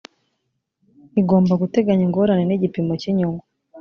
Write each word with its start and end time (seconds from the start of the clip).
igomba 1.21 1.53
guteganya 1.61 2.03
ingorane 2.07 2.43
n’igipimo 2.45 2.93
cy’inyungu 3.01 3.43